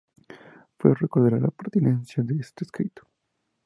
Freud 0.79 0.95
reconocerá 0.99 1.37
la 1.39 1.49
pertinencia 1.51 2.23
de 2.23 2.37
este 2.39 2.63
escrito. 2.65 3.07